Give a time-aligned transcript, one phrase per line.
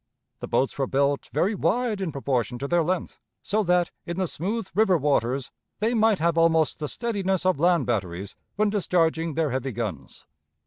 [0.39, 4.25] The boats were built very wide in proportion to their length, so that in the
[4.25, 9.51] smooth river waters they might have almost the steadiness of land batteries when discharging their
[9.51, 10.25] heavy guns.